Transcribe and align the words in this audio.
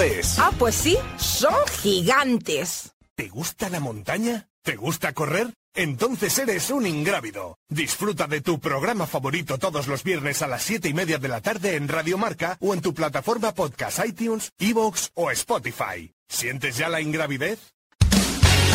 es. 0.00 0.38
Ah, 0.38 0.50
pues 0.58 0.74
sí, 0.74 0.96
son 1.16 1.54
gigantes. 1.80 2.92
¿Te 3.14 3.28
gusta 3.28 3.68
la 3.68 3.80
montaña? 3.80 4.48
¿Te 4.62 4.76
gusta 4.76 5.12
correr? 5.12 5.52
Entonces 5.74 6.38
eres 6.38 6.70
un 6.70 6.86
ingrávido. 6.86 7.58
Disfruta 7.68 8.26
de 8.26 8.40
tu 8.40 8.60
programa 8.60 9.06
favorito 9.06 9.58
todos 9.58 9.86
los 9.88 10.02
viernes 10.04 10.42
a 10.42 10.46
las 10.46 10.62
7 10.62 10.88
y 10.88 10.94
media 10.94 11.18
de 11.18 11.28
la 11.28 11.40
tarde 11.40 11.76
en 11.76 11.88
Radio 11.88 12.18
Marca 12.18 12.56
o 12.60 12.74
en 12.74 12.80
tu 12.80 12.94
plataforma 12.94 13.52
podcast 13.54 14.04
iTunes, 14.04 14.52
Evox 14.58 15.10
o 15.14 15.30
Spotify. 15.30 16.12
¿Sientes 16.28 16.76
ya 16.76 16.88
la 16.88 17.00
ingravidez? 17.00 17.58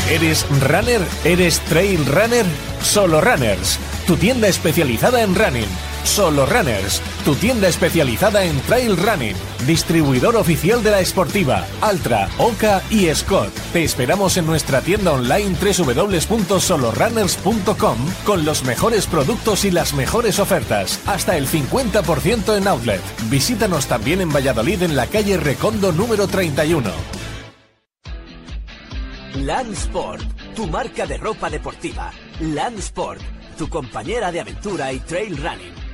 ¿Eres 0.10 0.46
runner? 0.62 1.02
¿Eres 1.24 1.60
trail 1.62 2.06
runner? 2.06 2.46
Solo 2.82 3.20
Runners, 3.22 3.80
tu 4.06 4.16
tienda 4.16 4.48
especializada 4.48 5.22
en 5.22 5.36
running. 5.36 5.97
Solo 6.08 6.46
Runners, 6.46 7.02
tu 7.26 7.36
tienda 7.36 7.68
especializada 7.68 8.46
en 8.46 8.62
trail 8.62 8.96
running. 8.98 9.36
Distribuidor 9.68 10.38
oficial 10.38 10.82
de 10.82 10.92
la 10.92 11.02
Esportiva, 11.02 11.68
Altra, 11.82 12.30
Oka 12.38 12.82
y 12.90 13.14
Scott. 13.14 13.54
Te 13.74 13.84
esperamos 13.84 14.38
en 14.38 14.46
nuestra 14.48 14.80
tienda 14.82 15.12
online 15.12 15.58
www.solorunners.com 15.60 17.98
con 18.26 18.46
los 18.46 18.64
mejores 18.64 19.06
productos 19.06 19.66
y 19.66 19.72
las 19.72 19.94
mejores 19.94 20.40
ofertas. 20.40 21.02
Hasta 21.06 21.36
el 21.38 21.46
50% 21.46 22.56
en 22.58 22.68
outlet. 22.68 23.02
Visítanos 23.30 23.88
también 23.88 24.22
en 24.22 24.34
Valladolid 24.34 24.84
en 24.84 24.96
la 24.96 25.08
calle 25.08 25.36
Recondo 25.38 25.92
número 25.92 26.26
31. 26.26 26.90
Landsport, 29.36 30.24
tu 30.56 30.68
marca 30.68 31.06
de 31.06 31.18
ropa 31.18 31.50
deportiva. 31.50 32.14
Landsport, 32.40 33.22
tu 33.58 33.68
compañera 33.70 34.32
de 34.32 34.40
aventura 34.40 34.94
y 34.94 35.02
trail 35.02 35.36
running. 35.38 35.87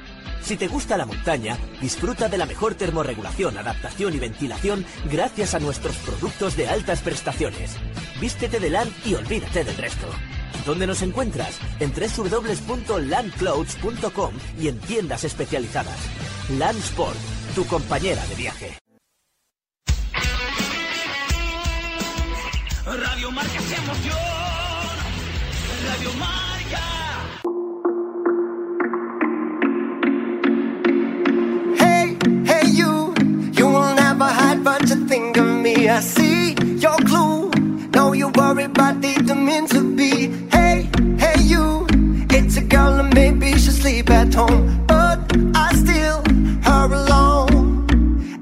Si 0.43 0.57
te 0.57 0.67
gusta 0.67 0.97
la 0.97 1.05
montaña, 1.05 1.57
disfruta 1.81 2.27
de 2.27 2.37
la 2.37 2.45
mejor 2.45 2.75
termorregulación, 2.75 3.57
adaptación 3.57 4.13
y 4.13 4.19
ventilación 4.19 4.85
gracias 5.09 5.53
a 5.53 5.59
nuestros 5.59 5.95
productos 5.97 6.57
de 6.57 6.67
altas 6.67 6.99
prestaciones. 7.01 7.77
Vístete 8.19 8.59
de 8.59 8.69
LAN 8.69 8.93
y 9.05 9.13
olvídate 9.15 9.63
del 9.63 9.77
resto. 9.77 10.07
¿Dónde 10.65 10.85
nos 10.85 11.01
encuentras? 11.01 11.57
En 11.79 11.93
www.landclothes.com 11.93 14.33
y 14.59 14.67
en 14.67 14.79
tiendas 14.79 15.23
especializadas. 15.23 15.97
Landsport, 16.57 17.15
tu 17.55 17.65
compañera 17.65 18.25
de 18.27 18.35
viaje. 18.35 18.77
Radio 22.85 23.31
Marca 23.31 23.61
se 23.61 23.75
emoción. 23.75 24.17
Radio 25.87 26.11
Marca. 26.19 27.02
About 39.43 39.67
they 39.67 39.67
don't 39.67 39.67
mean 39.67 39.67
to 39.67 39.95
be. 39.95 40.27
Hey, 40.49 40.89
hey 41.17 41.41
you, 41.41 41.85
it's 42.29 42.57
a 42.57 42.61
girl 42.61 42.99
and 42.99 43.13
maybe 43.13 43.51
she'll 43.57 43.73
sleep 43.73 44.09
at 44.09 44.33
home, 44.33 44.85
but 44.87 45.19
I 45.55 45.73
still 45.75 46.23
her 46.63 46.85
alone. 46.93 47.87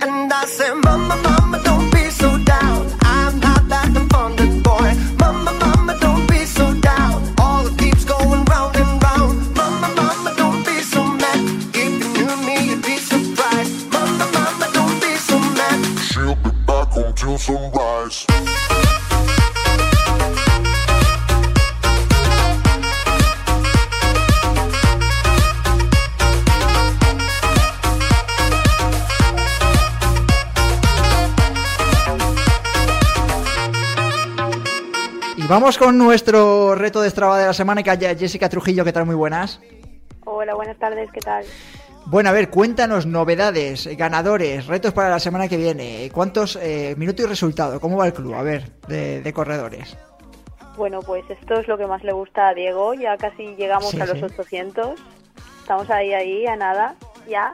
And 0.01 0.31
I 0.34 0.45
say, 0.45 0.73
Mama, 0.73 1.16
Mama, 1.23 1.61
don't 1.63 1.91
be 1.91 2.09
so 2.09 2.38
down. 2.44 2.88
I'm 3.01 3.40
not 3.40 3.67
that 3.69 3.95
abundant 3.95 4.63
boy. 4.63 4.94
Mama, 5.19 5.53
Mama, 5.53 5.97
don't 6.00 6.28
be 6.29 6.45
so 6.45 6.73
down. 6.79 7.34
All 7.40 7.67
it 7.67 7.78
keeps 7.78 8.06
going 8.06 8.45
round 8.45 8.75
and 8.78 9.03
round. 9.03 9.56
Mama, 9.56 9.94
Mama, 9.95 10.34
don't 10.38 10.66
be 10.66 10.81
so 10.81 11.03
mad. 11.03 11.40
If 11.75 11.91
you 12.01 12.25
knew 12.25 12.35
me, 12.45 12.69
you'd 12.69 12.84
be 12.84 12.97
surprised. 12.97 13.91
Mama, 13.91 14.29
Mama, 14.34 14.69
don't 14.73 15.00
be 15.01 15.16
so 15.17 15.38
mad. 15.40 16.00
She'll 16.00 16.35
be 16.35 16.51
back 16.66 16.95
until 16.95 17.38
sunrise. 17.38 18.50
Vamos 35.51 35.78
con 35.78 35.97
nuestro 35.97 36.75
reto 36.75 37.01
de 37.01 37.09
Strava 37.09 37.38
de 37.38 37.45
la 37.45 37.53
semana, 37.53 37.84
que 37.84 37.89
haya 37.91 38.16
Jessica 38.16 38.47
Trujillo, 38.47 38.85
¿qué 38.85 38.94
tal? 38.94 39.06
Muy 39.06 39.16
buenas. 39.16 39.59
Hola, 40.25 40.56
buenas 40.56 40.78
tardes, 40.78 41.09
¿qué 41.12 41.19
tal? 41.19 41.44
Bueno, 42.06 42.29
a 42.29 42.31
ver, 42.31 42.50
cuéntanos 42.50 43.06
novedades, 43.06 43.85
ganadores, 43.97 44.66
retos 44.67 44.94
para 44.94 45.09
la 45.09 45.19
semana 45.19 45.47
que 45.47 45.57
viene. 45.57 46.09
¿Cuántos 46.13 46.56
eh, 46.56 46.95
minutos 46.97 47.25
y 47.25 47.28
resultado? 47.28 47.79
¿Cómo 47.79 47.97
va 47.97 48.07
el 48.07 48.13
club? 48.13 48.34
A 48.34 48.41
ver, 48.44 48.72
de, 48.88 49.22
de 49.22 49.34
corredores. 49.34 49.97
Bueno, 50.78 51.01
pues 51.01 51.23
esto 51.29 51.59
es 51.59 51.67
lo 51.67 51.78
que 51.78 51.85
más 51.85 52.01
le 52.03 52.13
gusta 52.13 52.47
a 52.50 52.53
Diego, 52.53 52.94
ya 52.94 53.17
casi 53.17 53.56
llegamos 53.56 53.90
Sí, 53.90 54.00
a 54.00 54.06
los 54.06 54.17
sí. 54.17 54.23
800. 54.23 55.00
Estamos 55.61 55.90
ahí, 55.90 56.13
ahí, 56.13 56.47
a 56.47 56.56
nada, 56.56 56.95
ya. 57.29 57.53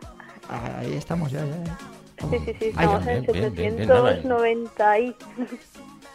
Ah, 0.49 0.77
Ahí 0.79 0.93
estamos 0.93 1.31
ya, 1.31 1.39
ya, 1.43 1.63
ya. 1.65 1.77
Sí, 2.29 2.39
sí, 2.45 2.55
sí, 2.59 2.71
Ahí 2.77 2.85
estamos 2.85 3.07
en 3.07 3.53
Bien, 3.53 3.87
nada. 3.87 4.15
790 4.15 4.99
y... 4.99 5.15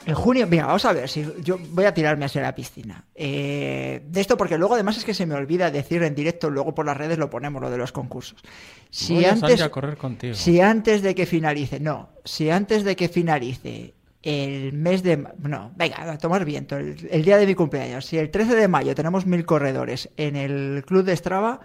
En 0.06 0.14
junio, 0.14 0.46
mira, 0.46 0.66
vamos 0.66 0.84
a 0.84 0.92
ver 0.92 1.08
si 1.08 1.26
yo 1.42 1.58
voy 1.70 1.84
a 1.84 1.94
tirarme 1.94 2.24
hacia 2.24 2.42
la 2.42 2.54
piscina. 2.54 3.04
Eh, 3.14 4.02
de 4.06 4.20
esto, 4.20 4.36
porque 4.36 4.58
luego 4.58 4.74
además 4.74 4.96
es 4.96 5.04
que 5.04 5.14
se 5.14 5.26
me 5.26 5.34
olvida 5.34 5.70
decir 5.70 6.02
en 6.02 6.14
directo, 6.14 6.50
luego 6.50 6.74
por 6.74 6.86
las 6.86 6.96
redes 6.96 7.18
lo 7.18 7.30
ponemos, 7.30 7.62
lo 7.62 7.70
de 7.70 7.78
los 7.78 7.92
concursos. 7.92 8.42
Si 8.90 9.14
Voy 9.14 9.24
antes, 9.26 9.60
a 9.60 9.70
correr 9.70 9.96
contigo. 9.96 10.34
si 10.34 10.60
antes 10.60 11.02
de 11.02 11.14
que 11.14 11.26
finalice, 11.26 11.78
no, 11.80 12.10
si 12.24 12.50
antes 12.50 12.84
de 12.84 12.96
que 12.96 13.08
finalice 13.08 13.94
el 14.22 14.72
mes 14.72 15.02
de, 15.02 15.16
no, 15.16 15.72
venga, 15.76 16.10
a 16.12 16.18
tomar 16.18 16.44
viento, 16.44 16.76
el, 16.76 17.08
el 17.10 17.24
día 17.24 17.36
de 17.38 17.46
mi 17.46 17.54
cumpleaños, 17.54 18.04
si 18.06 18.18
el 18.18 18.30
13 18.30 18.54
de 18.54 18.68
mayo 18.68 18.94
tenemos 18.94 19.26
mil 19.26 19.44
corredores 19.44 20.08
en 20.16 20.36
el 20.36 20.84
club 20.86 21.04
de 21.04 21.16
Strava, 21.16 21.60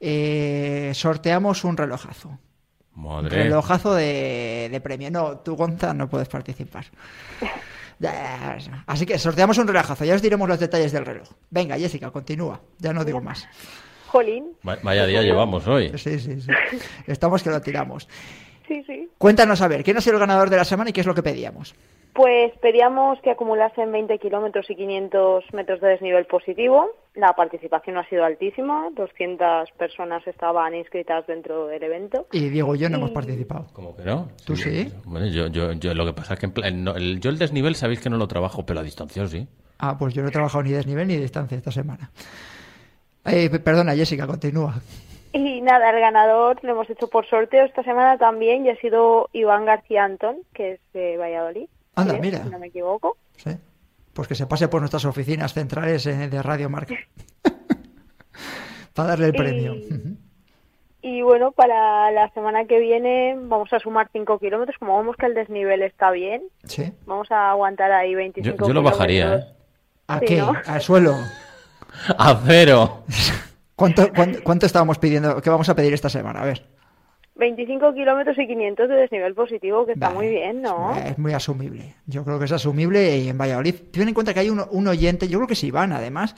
eh, 0.00 0.92
sorteamos 0.94 1.64
un 1.64 1.76
relojazo. 1.76 2.38
Madre. 2.96 3.44
Relojazo 3.44 3.94
de, 3.94 4.68
de 4.70 4.80
premio. 4.80 5.10
No, 5.10 5.38
tú, 5.38 5.54
Gonza, 5.54 5.94
no 5.94 6.08
puedes 6.08 6.28
participar. 6.28 6.86
Así 8.86 9.06
que 9.06 9.18
sorteamos 9.18 9.56
un 9.58 9.66
relojazo. 9.68 10.04
Ya 10.04 10.14
os 10.14 10.22
diremos 10.22 10.48
los 10.48 10.58
detalles 10.58 10.92
del 10.92 11.06
reloj. 11.06 11.28
Venga, 11.50 11.78
Jessica, 11.78 12.10
continúa. 12.10 12.60
Ya 12.78 12.92
no 12.92 13.04
digo 13.04 13.20
más. 13.20 13.46
Jolín. 14.08 14.52
Va- 14.66 14.78
Vaya 14.82 15.06
día 15.06 15.22
llevamos 15.22 15.66
hoy. 15.66 15.92
Sí, 15.96 16.18
sí, 16.18 16.40
sí. 16.40 16.50
Estamos 17.06 17.42
que 17.42 17.50
lo 17.50 17.60
tiramos. 17.60 18.08
Sí, 18.68 18.82
sí. 18.86 19.08
Cuéntanos 19.18 19.60
a 19.62 19.68
ver, 19.68 19.82
¿quién 19.84 19.96
ha 19.96 20.00
sido 20.00 20.14
el 20.16 20.20
ganador 20.20 20.50
de 20.50 20.56
la 20.56 20.64
semana 20.64 20.90
y 20.90 20.92
qué 20.92 21.00
es 21.00 21.06
lo 21.06 21.14
que 21.14 21.22
pedíamos? 21.22 21.74
Pues 22.14 22.50
pedíamos 22.62 23.20
que 23.20 23.30
acumulasen 23.30 23.92
20 23.92 24.18
kilómetros 24.18 24.64
y 24.70 24.74
500 24.74 25.44
metros 25.52 25.82
de 25.82 25.88
desnivel 25.88 26.24
positivo. 26.24 26.88
La 27.14 27.34
participación 27.34 27.98
ha 27.98 28.08
sido 28.08 28.24
altísima, 28.24 28.88
200 28.96 29.70
personas 29.72 30.26
estaban 30.26 30.74
inscritas 30.74 31.26
dentro 31.26 31.66
del 31.66 31.82
evento. 31.82 32.26
Y 32.32 32.48
Diego 32.48 32.74
y 32.74 32.78
yo 32.78 32.88
no 32.88 32.96
hemos 32.96 33.10
participado. 33.10 33.66
¿Cómo 33.74 33.94
que 33.94 34.02
no? 34.04 34.30
¿Tú 34.46 34.56
sí? 34.56 34.90
Bueno, 35.04 35.26
yo, 35.26 35.48
yo, 35.48 35.72
yo 35.72 35.92
lo 35.92 36.06
que 36.06 36.14
pasa 36.14 36.34
es 36.34 36.40
que 36.40 36.46
en 36.46 36.52
plan, 36.52 36.84
no, 36.84 36.94
el- 36.96 37.20
yo 37.20 37.28
el 37.28 37.38
desnivel 37.38 37.74
sabéis 37.74 38.00
que 38.00 38.08
no 38.08 38.16
lo 38.16 38.26
trabajo, 38.26 38.64
pero 38.64 38.80
a 38.80 38.82
distancia 38.82 39.26
sí. 39.26 39.46
Ah, 39.78 39.98
pues 39.98 40.14
yo 40.14 40.22
no 40.22 40.28
he 40.28 40.32
trabajado 40.32 40.64
ni 40.64 40.72
desnivel 40.72 41.06
ni 41.06 41.16
distancia 41.18 41.58
esta 41.58 41.70
semana. 41.70 42.10
Eh, 43.26 43.50
perdona, 43.62 43.94
Jessica, 43.94 44.26
continúa. 44.26 44.74
Y 45.38 45.60
nada, 45.60 45.90
el 45.90 46.00
ganador 46.00 46.58
lo 46.62 46.72
hemos 46.72 46.88
hecho 46.88 47.08
por 47.08 47.26
sorteo 47.26 47.64
esta 47.66 47.82
semana 47.82 48.16
también 48.16 48.64
y 48.64 48.70
ha 48.70 48.76
sido 48.76 49.28
Iván 49.32 49.66
García 49.66 50.04
Antón, 50.04 50.38
que 50.54 50.72
es 50.72 50.80
de 50.94 51.16
Valladolid. 51.18 51.68
Anda, 51.94 52.14
¿sí? 52.14 52.20
mira. 52.20 52.42
Si 52.42 52.48
no 52.48 52.58
me 52.58 52.68
equivoco. 52.68 53.16
Sí. 53.36 53.50
Pues 54.14 54.28
que 54.28 54.34
se 54.34 54.46
pase 54.46 54.68
por 54.68 54.80
nuestras 54.80 55.04
oficinas 55.04 55.52
centrales 55.52 56.06
eh, 56.06 56.28
de 56.28 56.42
Radio 56.42 56.70
Marca. 56.70 56.94
Para 58.94 59.10
darle 59.10 59.26
el 59.26 59.34
Y- 59.34 59.38
premio. 59.38 59.74
Y 61.02 61.22
bueno, 61.22 61.52
para 61.52 62.10
la 62.10 62.30
semana 62.30 62.64
que 62.64 62.80
viene 62.80 63.36
vamos 63.38 63.72
a 63.72 63.78
sumar 63.78 64.08
5 64.12 64.38
kilómetros. 64.40 64.76
Como 64.78 64.96
vemos 64.98 65.14
que 65.16 65.26
el 65.26 65.34
desnivel 65.34 65.82
está 65.82 66.10
bien, 66.10 66.42
Sí. 66.64 66.92
vamos 67.04 67.30
a 67.30 67.50
aguantar 67.50 67.92
ahí 67.92 68.12
Yo, 68.12 68.16
25 68.16 68.66
yo 68.66 68.72
lo 68.74 68.82
bajaría, 68.82 69.24
kilómetros. 69.24 69.52
¿eh? 69.52 69.56
¿A 70.08 70.18
Sí, 70.18 70.24
qué? 70.26 70.36
¿no? 70.38 70.52
¿Al 70.66 70.80
suelo? 70.80 71.14
A 72.18 72.40
cero. 72.46 73.04
¿Cuánto, 73.76 74.10
cuánto, 74.14 74.42
cuánto 74.42 74.66
estábamos 74.66 74.98
pidiendo? 74.98 75.40
¿Qué 75.42 75.50
vamos 75.50 75.68
a 75.68 75.76
pedir 75.76 75.92
esta 75.92 76.08
semana? 76.08 76.40
A 76.40 76.46
ver. 76.46 76.66
25 77.36 77.92
kilómetros 77.92 78.38
y 78.38 78.46
500 78.46 78.88
de 78.88 78.94
desnivel 78.94 79.34
positivo, 79.34 79.84
que 79.84 79.92
está 79.92 80.06
Vale. 80.08 80.18
muy 80.18 80.28
bien, 80.30 80.62
¿no? 80.62 80.96
Es 80.96 81.18
muy 81.18 81.34
asumible. 81.34 81.94
Yo 82.06 82.24
creo 82.24 82.38
que 82.38 82.46
es 82.46 82.52
asumible 82.52 83.18
y 83.18 83.28
en 83.28 83.36
Valladolid. 83.36 83.74
Ten 83.92 84.08
en 84.08 84.14
cuenta 84.14 84.32
que 84.32 84.40
hay 84.40 84.48
un, 84.48 84.62
un 84.70 84.88
oyente, 84.88 85.28
yo 85.28 85.38
creo 85.38 85.46
que 85.46 85.52
es 85.52 85.62
Iván 85.64 85.92
además, 85.92 86.34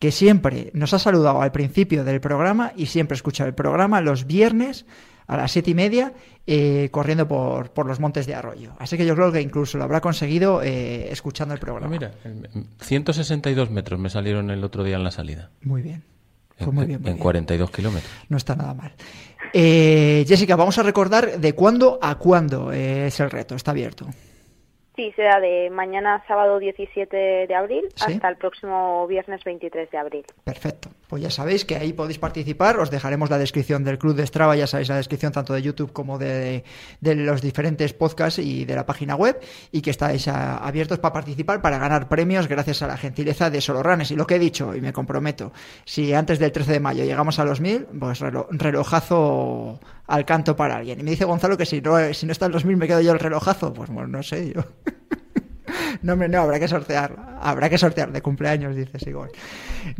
que 0.00 0.10
siempre 0.10 0.70
nos 0.74 0.92
ha 0.94 0.98
saludado 0.98 1.40
al 1.42 1.52
principio 1.52 2.02
del 2.02 2.20
programa 2.20 2.72
y 2.76 2.86
siempre 2.86 3.14
escucha 3.14 3.44
el 3.46 3.54
programa 3.54 4.00
los 4.00 4.26
viernes 4.26 4.84
a 5.28 5.36
las 5.36 5.52
siete 5.52 5.70
y 5.70 5.74
media 5.74 6.12
eh, 6.48 6.88
corriendo 6.90 7.28
por, 7.28 7.70
por 7.70 7.86
los 7.86 8.00
montes 8.00 8.26
de 8.26 8.34
Arroyo. 8.34 8.72
Así 8.80 8.96
que 8.96 9.06
yo 9.06 9.14
creo 9.14 9.30
que 9.30 9.40
incluso 9.40 9.78
lo 9.78 9.84
habrá 9.84 10.00
conseguido 10.00 10.60
eh, 10.64 11.12
escuchando 11.12 11.54
el 11.54 11.58
Ah, 11.58 11.60
programa. 11.60 11.88
mira, 11.88 12.10
en- 12.24 12.66
162 12.80 13.70
metros 13.70 14.00
me 14.00 14.10
salieron 14.10 14.50
el 14.50 14.64
otro 14.64 14.82
día 14.82 14.96
en 14.96 15.04
la 15.04 15.12
salida. 15.12 15.50
Muy 15.62 15.82
bien. 15.82 16.02
En, 16.70 16.74
muy 16.74 16.86
bien, 16.86 17.00
muy 17.00 17.10
en 17.10 17.16
bien. 17.16 17.22
42 17.22 17.70
kilómetros. 17.70 18.12
No 18.28 18.36
está 18.36 18.54
nada 18.56 18.74
mal. 18.74 18.92
Eh, 19.52 20.24
Jessica, 20.26 20.56
vamos 20.56 20.78
a 20.78 20.82
recordar 20.82 21.38
de 21.38 21.54
cuándo 21.54 21.98
a 22.00 22.14
cuándo 22.16 22.72
eh, 22.72 23.08
es 23.08 23.20
el 23.20 23.30
reto. 23.30 23.54
Está 23.54 23.72
abierto. 23.72 24.06
Sí, 24.94 25.10
será 25.16 25.40
de 25.40 25.70
mañana 25.70 26.22
sábado 26.28 26.58
17 26.58 27.16
de 27.46 27.54
abril 27.54 27.84
Sí. 27.94 28.12
hasta 28.12 28.28
el 28.28 28.36
próximo 28.36 29.06
viernes 29.06 29.42
23 29.42 29.90
de 29.90 29.96
abril. 29.98 30.24
Perfecto. 30.44 30.90
Pues 31.08 31.22
ya 31.22 31.30
sabéis 31.30 31.64
que 31.64 31.76
ahí 31.76 31.94
podéis 31.94 32.18
participar. 32.18 32.78
Os 32.78 32.90
dejaremos 32.90 33.30
la 33.30 33.38
descripción 33.38 33.84
del 33.84 33.96
Club 33.98 34.14
de 34.16 34.26
Strava, 34.26 34.54
ya 34.54 34.66
sabéis 34.66 34.90
la 34.90 34.96
descripción 34.96 35.32
tanto 35.32 35.54
de 35.54 35.62
YouTube 35.62 35.92
como 35.94 36.18
de, 36.18 36.64
de 37.00 37.14
los 37.14 37.40
diferentes 37.40 37.94
podcasts 37.94 38.38
y 38.38 38.66
de 38.66 38.74
la 38.74 38.84
página 38.84 39.14
web. 39.16 39.40
Y 39.70 39.80
que 39.80 39.90
estáis 39.90 40.28
a- 40.28 40.58
abiertos 40.58 40.98
para 40.98 41.14
participar, 41.14 41.62
para 41.62 41.78
ganar 41.78 42.06
premios 42.08 42.46
gracias 42.46 42.82
a 42.82 42.86
la 42.86 42.98
gentileza 42.98 43.48
de 43.48 43.62
Soloranes. 43.62 44.10
Y 44.10 44.16
lo 44.16 44.26
que 44.26 44.34
he 44.36 44.38
dicho, 44.38 44.74
y 44.76 44.82
me 44.82 44.92
comprometo, 44.92 45.52
si 45.86 46.12
antes 46.12 46.38
del 46.38 46.52
13 46.52 46.70
de 46.72 46.80
mayo 46.80 47.04
llegamos 47.04 47.38
a 47.38 47.44
los 47.46 47.62
1000, 47.62 47.86
pues 47.98 48.20
relo- 48.20 48.46
relojazo 48.50 49.80
al 50.06 50.24
canto 50.24 50.56
para 50.56 50.76
alguien. 50.76 51.00
Y 51.00 51.02
me 51.02 51.10
dice 51.10 51.24
Gonzalo 51.24 51.56
que 51.56 51.66
si 51.66 51.80
no, 51.80 52.12
si 52.14 52.26
no 52.26 52.32
está 52.32 52.46
en 52.46 52.52
los 52.52 52.64
1000 52.64 52.76
me 52.76 52.86
quedo 52.86 53.00
yo 53.00 53.12
el 53.12 53.18
relojazo. 53.18 53.72
Pues 53.72 53.90
bueno, 53.90 54.08
no 54.08 54.22
sé 54.22 54.52
yo. 54.54 54.62
No, 56.02 56.14
hombre, 56.14 56.28
no, 56.28 56.40
habrá 56.40 56.58
que 56.58 56.68
sortear. 56.68 57.14
Habrá 57.40 57.68
que 57.70 57.78
sortear 57.78 58.10
de 58.12 58.20
cumpleaños, 58.20 58.74
dice 58.74 58.98
Sigón. 58.98 59.30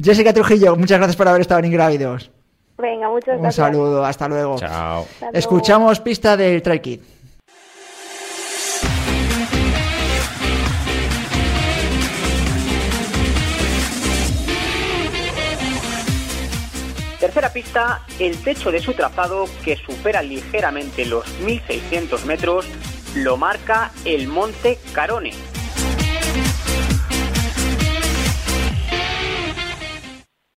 Jessica 0.02 0.32
Trujillo, 0.32 0.74
muchas 0.76 0.98
gracias 0.98 1.16
por 1.16 1.28
haber 1.28 1.42
estado 1.42 1.60
en 1.60 1.66
Ingrávidos. 1.66 2.30
Venga, 2.78 3.08
muchas 3.08 3.36
Un 3.36 3.42
gracias. 3.42 3.66
saludo, 3.66 4.04
hasta 4.04 4.28
luego. 4.28 4.56
Chao. 4.58 5.02
Hasta 5.02 5.26
luego. 5.26 5.38
Escuchamos 5.38 6.00
pista 6.00 6.36
del 6.36 6.60
Trail 6.62 6.80
Kid. 6.80 7.00
Tercera 17.32 17.54
pista, 17.54 18.02
el 18.18 18.36
techo 18.42 18.70
de 18.70 18.82
su 18.82 18.92
trazado, 18.92 19.46
que 19.64 19.78
supera 19.78 20.20
ligeramente 20.20 21.06
los 21.06 21.24
1.600 21.40 22.24
metros, 22.26 22.66
lo 23.14 23.38
marca 23.38 23.90
el 24.04 24.28
Monte 24.28 24.78
Carone, 24.92 25.32